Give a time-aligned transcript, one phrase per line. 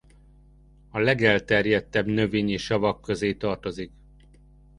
[0.89, 3.91] A legelterjedtebb növényi savak közé tartozik.